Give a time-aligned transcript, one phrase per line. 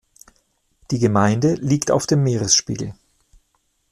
[0.89, 2.95] Die Gemeinde liegt auf dem Meeresspiegel.